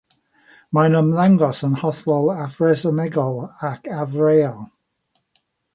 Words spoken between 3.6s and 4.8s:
ac afreal.